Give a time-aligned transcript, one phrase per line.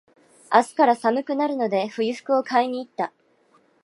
[0.51, 3.13] 明日から寒くなるので、冬服を買いに行った。